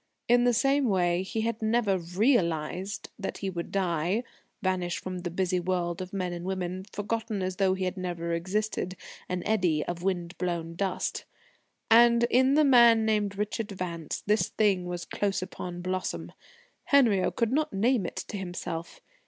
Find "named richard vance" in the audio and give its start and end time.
13.05-14.23